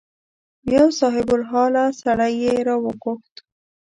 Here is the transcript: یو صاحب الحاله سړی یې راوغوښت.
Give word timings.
یو 0.75 0.87
صاحب 0.99 1.27
الحاله 1.37 1.83
سړی 2.01 2.33
یې 2.43 2.53
راوغوښت. 2.67 3.35